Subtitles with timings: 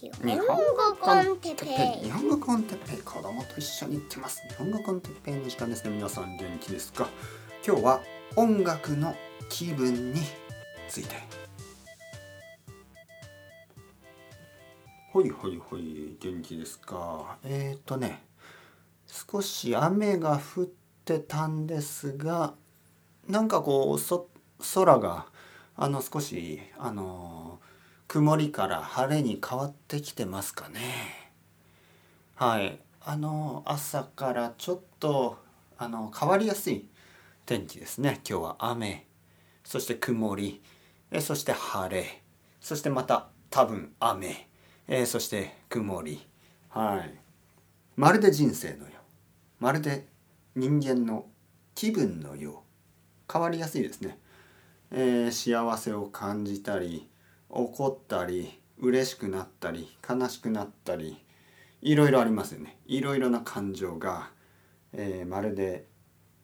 [0.00, 2.04] 日本語コンテッペイ。
[2.04, 2.98] 日本語コンテッペイ。
[2.98, 4.40] 子供と一緒に行ってます。
[4.48, 5.90] 日本語コンテッペイの時間ですね。
[5.90, 7.08] 皆さん元気ですか？
[7.66, 8.00] 今日は
[8.36, 9.16] 音楽の
[9.48, 10.20] 気分に
[10.88, 11.16] ついて。
[15.12, 17.36] ほいほいほい元気ですか？
[17.42, 18.22] えっ、ー、とね
[19.08, 20.66] 少し雨が降っ
[21.04, 22.54] てたんですが
[23.26, 24.28] なんかこうそ
[24.76, 25.26] 空が
[25.74, 27.58] あの少しあの
[28.08, 30.80] 曇りから晴れに変わってきてますかね。
[32.36, 32.78] はい。
[33.02, 35.36] あの朝からちょっと
[35.76, 36.88] あの変わりやすい
[37.44, 38.20] 天気ですね。
[38.26, 39.06] 今日は雨。
[39.62, 40.62] そして曇り。
[41.10, 42.22] えそして晴れ。
[42.62, 44.48] そしてまた多分雨。
[44.88, 46.26] えそして曇り。
[46.70, 47.14] はい。
[47.96, 48.92] まるで人生のよ
[49.60, 49.62] う。
[49.62, 50.06] まるで
[50.56, 51.26] 人間の
[51.74, 52.54] 気分のよう。
[53.30, 54.18] 変わりやすいですね、
[54.90, 57.10] えー、幸せを感じたり
[57.50, 61.18] 怒ったり嬉しくなったり悲しくなったり
[61.82, 64.30] いろいろありますよねいろいろな感情が、
[64.92, 65.86] えー、まるで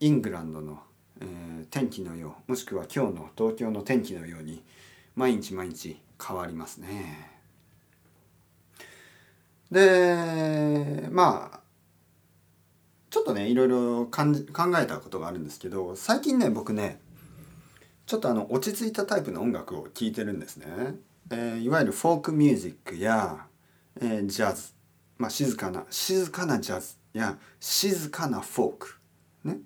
[0.00, 0.80] イングランドの、
[1.20, 4.62] えー、天気のようもしくは今日の東京の天気のように
[5.14, 7.30] 毎日毎日変わりますね。
[9.70, 11.60] でまあ
[13.10, 14.24] ちょっとねいろいろ考
[14.78, 17.00] えたことがあるんですけど最近ね僕ね
[18.06, 20.66] ちょっとあの落ち着いたタイプの音楽を聴いてるんですね。
[21.30, 23.46] えー、いわゆるフォークミュージックや、
[24.00, 24.74] えー、ジャズ、
[25.18, 29.00] まあ、静かな静かなジャズや静かなフォーク
[29.42, 29.58] ね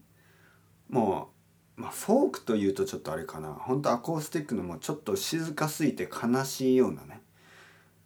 [0.88, 1.28] も
[1.76, 7.20] う、まあ、フォークというとちょっとあれかな本当アコースティックのもちょっと静かすぎて悲しいようなね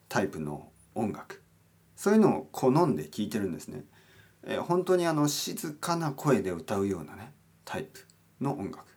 [0.09, 1.43] タイプの音楽
[1.95, 3.85] そういうのを好んで聴いてるんですね。
[4.43, 7.33] えー、本当にあの静かな声で歌うようなね
[7.65, 8.01] タイプ
[8.41, 8.94] の音楽。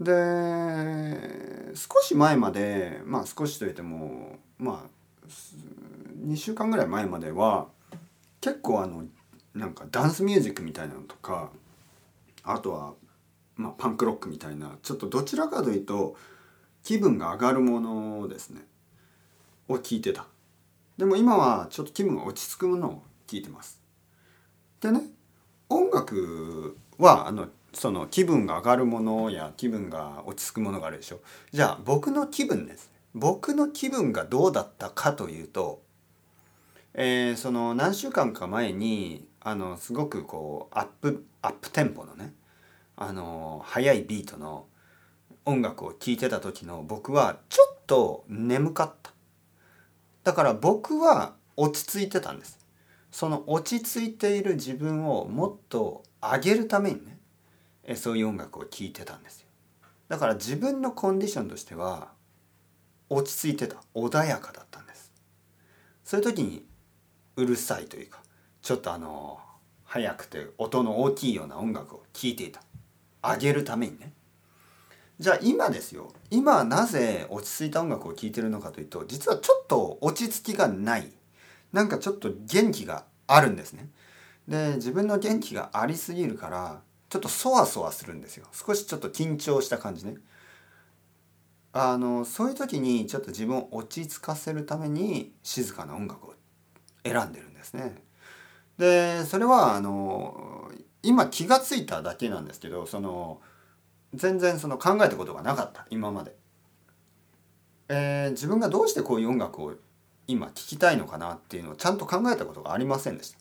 [0.00, 5.26] で少し前までまあ少しといってもまあ
[6.26, 7.66] 2週間ぐらい前までは
[8.40, 9.04] 結構あの
[9.54, 11.50] なんかダンスミュージックみたいなのとか
[12.44, 12.94] あとは、
[13.56, 16.16] まあ、パンクロックみたいなちょっとどちらかというと
[16.82, 18.62] 気分が上がるものですね。
[19.68, 20.26] を聞いてた。
[20.96, 23.80] でも今はちょっと気分が落ち着くものを聞いてます。
[24.80, 25.02] でね
[25.68, 31.20] 音楽はあのその気分が上がるものや気分が落ち着くものがあるでしょ。
[31.52, 35.82] じゃあ僕の気分です僕の気分がどうだったかというと、
[36.94, 42.32] えー、その何週間か前にあのすごくこうアップアップテンポのね
[42.96, 44.66] あの速いビートの
[45.44, 49.12] 音楽を聴いてた時の僕はちょっと眠かった。
[50.24, 52.58] だから僕は落ち着いてたんです。
[53.10, 57.17] その落ち着いている自分をもっと上げるためにね
[57.96, 59.48] そういう音楽を聴いてたんですよ。
[60.08, 62.08] だから自分のコンディションとしては
[63.10, 65.12] 落ち着いてた穏やかだったんです。
[66.04, 66.64] そういう時に
[67.36, 68.22] うるさいというか
[68.62, 69.38] ちょっとあの
[69.84, 72.60] 速くて音の大きいような音楽を聴いていた。
[73.22, 74.12] 上げるためにね。
[75.18, 76.12] じゃあ今ですよ。
[76.30, 81.12] 今なぜ落ち着いた音楽を聴いてるのかというと実はちょっと落ち着きがない。
[81.72, 83.88] なんかちょっと元気があるんですね。
[84.46, 88.46] で自分の元気がありすぎるからちょっとそわそわするんですよ。
[88.52, 90.16] 少しちょっと緊張した感じね。
[91.72, 96.34] あのそういう時にちょっと自分を落ち着かせるために静かな音楽を
[97.04, 98.02] 選んでるんですね。
[98.78, 100.70] でそれはあの
[101.02, 103.40] 今気が付いただけなんですけどその
[104.14, 105.86] 全然その考えたことがなかった。
[105.90, 106.34] 今まで、
[107.88, 109.74] えー、自分がどうしてこういう音楽を
[110.26, 113.38] 今聴きたいのかなっていうのをちゃんと考えたことがありませんでした。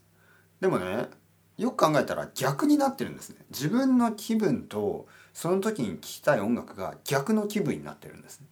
[0.62, 1.10] でもね
[1.58, 3.38] よく考えたら逆になってるんですね。
[3.50, 8.48] 自分の気分とその時に聴きたい音楽が逆の気分になってるんですね。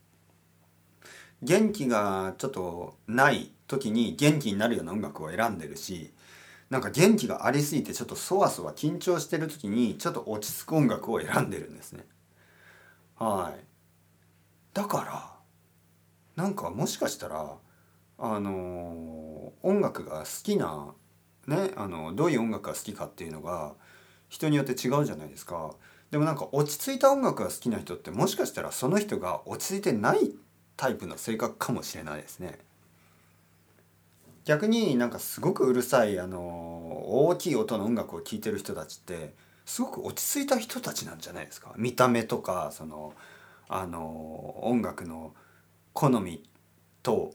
[1.44, 6.12] 元気がちょっとない時に元気になるような音楽を選んでるし
[6.70, 12.06] なんか元気がありすぎてちょっとそわそわ緊張してる時にちょっと落ち着く音楽を選んでるんですね。
[13.18, 13.64] はい。
[14.74, 15.04] だか
[16.36, 17.58] らなんかもしかしたら
[18.18, 20.94] あのー、音楽が好きな
[21.48, 23.74] ねあのどういう音楽が好きかっていうのが
[24.30, 25.72] 人によって違うじゃないですか。
[26.12, 30.32] でもなんか落ち着いた音楽が好きな人ってもしかしたらその人が落ち着いてない
[30.78, 32.60] タイプの性格かもしれないですね。
[34.46, 36.40] 逆になんかすごくうるさいあの
[37.08, 39.34] 大きい音の音楽を聴いてる人たちって
[39.66, 41.74] すごく落ち着いた人たちなんじゃないですか。
[41.78, 43.14] 見た目とかその
[43.68, 45.34] あの音楽の
[45.94, 46.44] 好み
[47.02, 47.34] と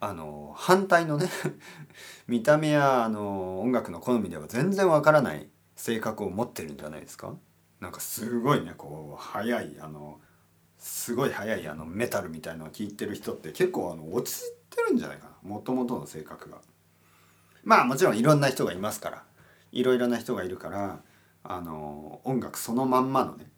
[0.00, 1.28] あの反対のね
[2.28, 7.34] 見た目やあの音楽の好みでは全然わからない性格を持ってるんじゃないですか？
[7.80, 10.20] なんかすごいねこう速いあの
[10.78, 14.40] すごい速いあのメタルみたいのを聴いてる人って結構あの落ち
[14.70, 15.48] てるんじゃないかな？
[15.48, 16.58] もともとの性格が。
[17.64, 19.24] まあもちろんいろんな人がいますから
[19.72, 21.02] いろいろな人がいるから
[21.42, 23.50] あの音楽そのまんまのね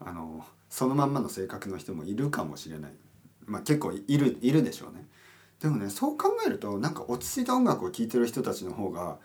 [0.00, 2.92] あのそのまんまの性格の人もいるかもしれない。
[3.46, 5.07] まあ結構いるいるでしょうね。
[5.60, 9.18] でもねそう考えるとなんか落ち着いた音楽を聴いてる人たちの方が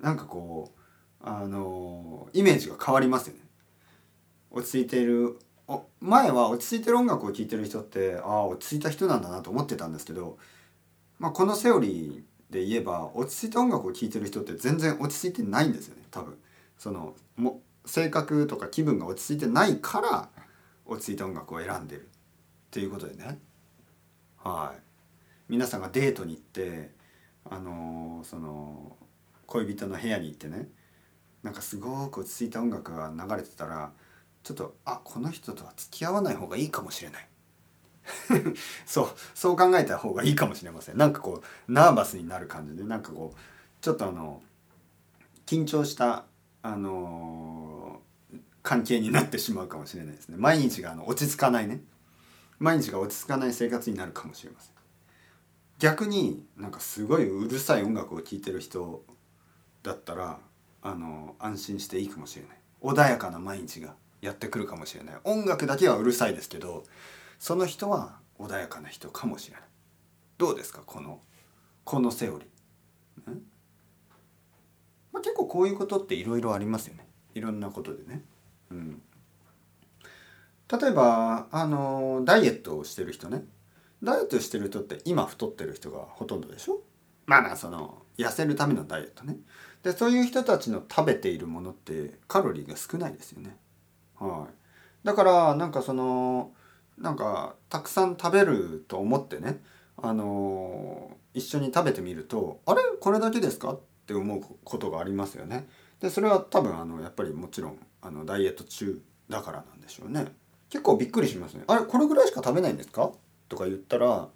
[0.00, 0.80] なんかこう
[1.24, 3.40] あのイメージが変わりますよね。
[4.50, 5.38] 落ち着いている
[5.68, 10.38] お前は落ち着いてる音楽を聴いてる人ってああ落ち着いた人なんだなと思ってたんですけど、
[11.18, 16.36] まあ、このセオリーで言えば落ち着いた音楽を聴いてる人って全然落ち着いてないんですよね多分。
[16.76, 20.28] そのも性格とか気分が落ち着いてないから
[20.84, 22.04] 落ち着いた音楽を選んでるっ
[22.70, 23.38] ていうことでね。
[24.36, 24.91] はい。
[25.52, 26.92] 皆さんがデートに行って
[27.44, 28.96] あのーその
[29.46, 30.66] 恋人の部屋に行ってね
[31.42, 33.92] なんかすごく落ち着いた音楽が流れてたら
[34.42, 37.28] ちょっとあこの人とは付き合わない方がいいかもしれない。
[38.86, 40.96] そうそう考えた方がいいかもしれません。
[40.96, 43.38] なんかこうナーバスになる感じでなんかこう
[43.82, 44.40] ちょっとあの
[45.44, 46.24] 緊張した
[46.62, 50.36] あのー関係になってしまうかもしれないですね。
[50.38, 51.82] 毎日があの落ち着かないね。
[52.58, 54.81] 毎日が落ち着かない生活になるかもしれません。
[55.82, 59.02] 逆になんかすごいうるさい音楽を聴いてる人
[59.82, 60.38] だったら
[60.80, 62.56] あの安心していいかもしれない。
[62.80, 65.16] 穏やかな毎日がやってくるかもしれない。
[65.24, 66.84] 音楽だけはうるさいですけど
[67.40, 69.64] その人は穏やかな人かもしれない。
[70.38, 70.82] どうですか？
[70.86, 71.18] この
[71.82, 73.32] このセオリー、
[75.12, 77.04] まあ、結構こういうことっていろいろありますよね。
[77.34, 78.22] いろんなことでね。
[78.70, 79.02] うん。
[80.80, 83.42] 例えばあのダイエットをしてる人ね。
[84.02, 86.80] ダイエットしてる人って今太ってる人がほとんどでしょ？
[87.26, 89.36] まあまあその痩せるためのダイエットね。
[89.82, 93.56] でそういう人たちの食べているものってカロリーが少ないですよね。
[94.18, 95.06] はい。
[95.06, 96.52] だからなんかその
[96.98, 99.60] なんかたくさん食べると思ってね
[99.96, 102.82] あの一緒に食べてみるとあれ？
[103.00, 103.72] これだけですか？
[103.72, 105.68] って思うことがありますよね。
[106.00, 110.26] でそれは多分あのやっぱりもちろんあのダイエット中だからなんでしょうね。
[110.70, 111.62] 結構びっくりしますね。
[111.68, 111.84] あれ？
[111.84, 113.12] これぐらいしか食べないんですか？
[113.52, 114.28] とか言ったら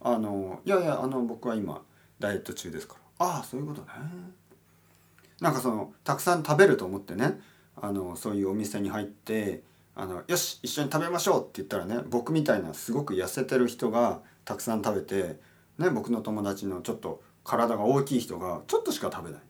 [0.00, 1.82] あのいやいやあの僕は今
[2.18, 3.88] ダイエット中ですからああそういうことね
[5.38, 7.38] なんかそのたくさん食べると思ってね
[7.76, 9.62] あのそういうお店に入って
[9.94, 15.36] あのよし一緒に食べましょうって言ったらね僕みたいなすごく痩せてる人がたくさん食べて、
[15.76, 19.40] ね、僕の友達のちょっと体が大きい人がちょっとしか食べない。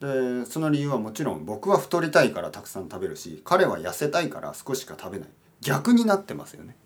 [0.00, 5.28] でその理由はもちろん僕は太りたいからたくさん食べるし彼は痩せたいから少ししか食べない
[5.60, 6.76] 逆になってますよね。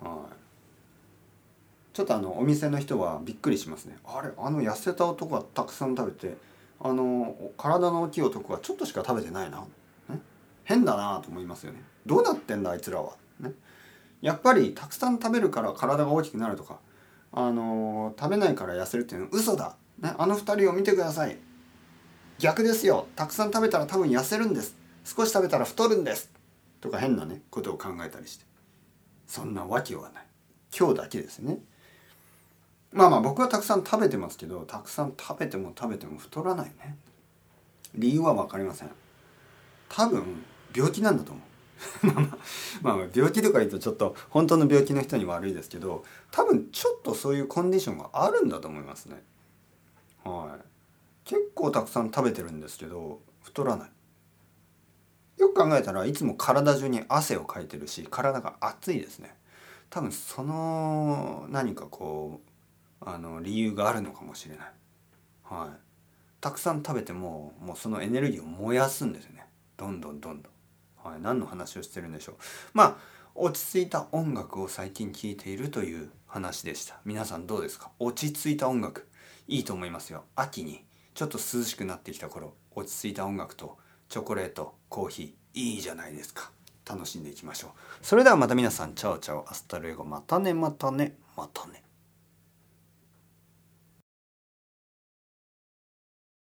[0.00, 0.36] はい
[1.96, 3.96] ちょっとあのお店の人はびっくりしますね。
[4.04, 6.36] あれあの痩せた男がたくさん食べて
[6.78, 9.60] あの体の大きい男がちょっとしか食べてないな、
[10.10, 10.20] ね、
[10.64, 11.82] 変だなと思いますよね。
[12.04, 13.52] どうなってんだあいつらは、ね、
[14.20, 16.80] やっぱりたくさん食べるから体が大きくなるとか
[17.32, 21.38] あの食べないから痩せるっていうのは嘘だ、ね、あの二人を見てください。
[22.38, 23.06] 逆ですよ。
[23.16, 24.76] たくさん食べたら多分痩せるんです。
[25.02, 26.30] 少し食べたら太るんです。
[26.82, 28.44] とか変なねことを考えたりして。
[29.26, 30.26] そんなわけはない。
[30.78, 31.58] 今日だけですね。
[32.96, 36.96] まあまあ僕はたくさん食べてますけどたくさん食べても食べても太らないね。
[37.94, 38.90] 理由は分かりません。
[39.90, 40.42] 多分
[40.74, 41.44] 病気なんだと思う。
[42.80, 49.22] まあまあ病気とか言うとちょっと本当の病気の人に悪いですけど多分ちょっとそういうコンディションがあるんだと思いますね。
[50.24, 50.64] はい。
[51.26, 53.90] 結構たくさん食べてるんですけど太らない。
[55.36, 59.36] よく考えたらいつも体中に汗をかいてるし体が熱いですね。
[59.90, 62.45] 多分その何かこう
[63.00, 64.72] あの理由があるのかもしれない。
[65.44, 65.78] はい。
[66.40, 69.46] たくさん食べてももうそのエネルギーを燃やすんですよね。
[69.76, 70.52] どんどんどんどん。
[71.10, 71.20] はい。
[71.20, 72.36] 何の話をしてるんでしょう。
[72.72, 72.96] まあ
[73.34, 77.00] 落ち着いた音楽を最近聴いているという話でした。
[77.04, 77.90] 皆さんどうですか？
[77.98, 79.08] 落ち着いた音楽。
[79.46, 80.24] いいと思いますよ。
[80.34, 80.84] 秋に
[81.14, 86.50] ちょっと涼しくなってきた頃落ち着いた音楽とチョコレートコーヒーいいじゃないですか。
[86.88, 87.70] 楽しんでいきましょう。
[88.00, 88.94] それではまた皆さん。
[88.94, 89.44] チャオチャオ。
[89.50, 90.04] Hasta luego。
[90.04, 91.82] またねまたねまたね。